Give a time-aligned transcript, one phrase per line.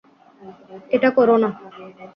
[0.95, 1.49] এটা করো না!